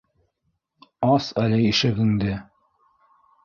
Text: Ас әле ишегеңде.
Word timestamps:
Ас 1.17 1.29
әле 1.43 1.61
ишегеңде. 1.67 2.35